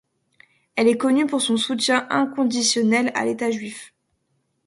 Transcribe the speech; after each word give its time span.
Elle 0.75 0.87
est 0.87 0.97
connue 0.97 1.27
pour 1.27 1.43
son 1.43 1.57
soutien 1.57 2.07
inconditionnel 2.09 3.11
à 3.13 3.23
l'état 3.23 3.51
juif. 3.51 3.93